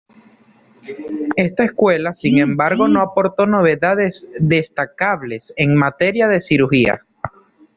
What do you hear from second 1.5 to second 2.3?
escuela